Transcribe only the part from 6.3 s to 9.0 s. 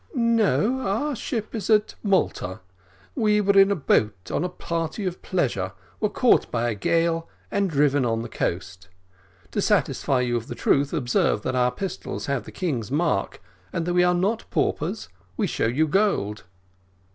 by a gale, and driven on the coast.